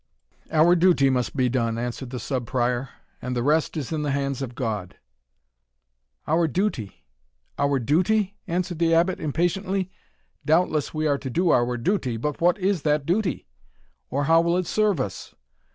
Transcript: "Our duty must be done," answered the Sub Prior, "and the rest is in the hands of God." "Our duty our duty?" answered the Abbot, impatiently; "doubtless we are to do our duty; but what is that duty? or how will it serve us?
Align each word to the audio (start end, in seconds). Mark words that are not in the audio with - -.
"Our 0.51 0.75
duty 0.75 1.11
must 1.11 1.37
be 1.37 1.47
done," 1.47 1.77
answered 1.77 2.09
the 2.09 2.19
Sub 2.19 2.47
Prior, 2.47 2.89
"and 3.21 3.35
the 3.35 3.43
rest 3.43 3.77
is 3.77 3.91
in 3.91 4.01
the 4.01 4.09
hands 4.09 4.41
of 4.41 4.55
God." 4.55 4.95
"Our 6.25 6.47
duty 6.47 7.05
our 7.59 7.77
duty?" 7.77 8.35
answered 8.47 8.79
the 8.79 8.95
Abbot, 8.95 9.19
impatiently; 9.19 9.91
"doubtless 10.43 10.91
we 10.91 11.05
are 11.05 11.19
to 11.19 11.29
do 11.29 11.51
our 11.51 11.77
duty; 11.77 12.17
but 12.17 12.41
what 12.41 12.57
is 12.57 12.81
that 12.81 13.05
duty? 13.05 13.45
or 14.09 14.23
how 14.23 14.41
will 14.41 14.57
it 14.57 14.65
serve 14.65 14.99
us? 14.99 15.35